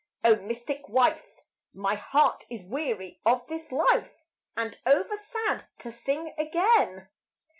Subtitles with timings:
[0.25, 1.41] O mystic wife!
[1.75, 4.15] My heart is weary of this life
[4.57, 7.09] And over sad to sing again.